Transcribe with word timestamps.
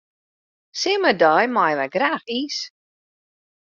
Simmerdei 0.79 1.43
meie 1.55 1.75
wy 1.79 1.87
graach 1.95 2.25
iis. 2.39 2.57